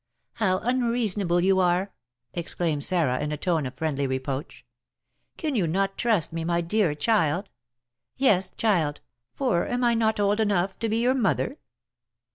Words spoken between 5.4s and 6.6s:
you not trust me, my